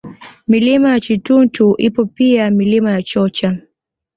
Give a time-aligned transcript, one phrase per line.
[0.47, 3.57] Milima ya Chituntu ipo pia Milima ya Chocha